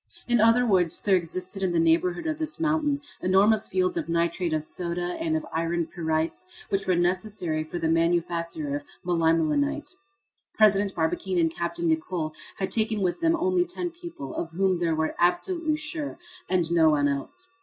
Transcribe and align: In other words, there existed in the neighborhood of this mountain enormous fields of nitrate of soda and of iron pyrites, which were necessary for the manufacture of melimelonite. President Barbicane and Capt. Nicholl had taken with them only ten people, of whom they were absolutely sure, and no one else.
In 0.27 0.39
other 0.41 0.65
words, 0.65 0.99
there 0.99 1.15
existed 1.15 1.61
in 1.61 1.73
the 1.73 1.79
neighborhood 1.79 2.25
of 2.25 2.39
this 2.39 2.59
mountain 2.59 3.01
enormous 3.21 3.67
fields 3.67 3.97
of 3.97 4.09
nitrate 4.09 4.51
of 4.51 4.63
soda 4.63 5.15
and 5.19 5.37
of 5.37 5.45
iron 5.53 5.85
pyrites, 5.85 6.47
which 6.69 6.87
were 6.87 6.95
necessary 6.95 7.63
for 7.63 7.77
the 7.77 7.87
manufacture 7.87 8.77
of 8.77 8.81
melimelonite. 9.05 9.91
President 10.55 10.95
Barbicane 10.95 11.37
and 11.37 11.55
Capt. 11.55 11.79
Nicholl 11.79 12.33
had 12.57 12.71
taken 12.71 13.01
with 13.01 13.21
them 13.21 13.35
only 13.35 13.63
ten 13.63 13.91
people, 13.91 14.33
of 14.33 14.49
whom 14.53 14.79
they 14.79 14.89
were 14.91 15.13
absolutely 15.19 15.75
sure, 15.75 16.17
and 16.49 16.71
no 16.71 16.89
one 16.89 17.07
else. 17.07 17.47